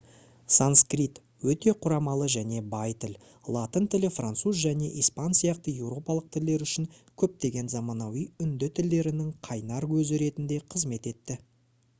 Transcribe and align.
санскрит 0.53 1.17
өте 1.53 1.73
құрамалы 1.83 2.29
және 2.35 2.61
бай 2.71 2.95
тіл 3.03 3.13
латын 3.57 3.85
тілі 3.95 4.09
француз 4.15 4.57
және 4.63 4.89
испан 5.03 5.37
сияқты 5.41 5.75
еуропалық 5.83 6.33
тілдер 6.37 6.67
үшін 6.69 6.89
көптеген 7.25 7.71
заманауи 7.77 8.27
үнді 8.47 8.71
тілдерінің 8.81 9.31
қайнар 9.51 9.91
көзі 9.95 10.23
ретінде 10.27 10.61
қызмет 10.75 11.11
етті 11.15 11.43